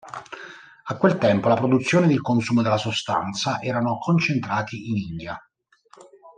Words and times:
A 0.83 0.95
quel 0.97 1.19
tempo 1.19 1.47
la 1.47 1.53
produzione 1.53 2.05
ed 2.07 2.11
il 2.13 2.21
consumo 2.21 2.63
della 2.63 2.77
sostanza 2.77 3.61
erano 3.61 3.99
concentrati 3.99 4.89
in 4.89 4.97
India. 4.97 5.39